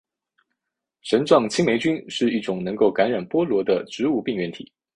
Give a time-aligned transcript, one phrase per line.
[1.03, 4.71] 绳状青霉菌是一种能够感染菠萝的植物病原体。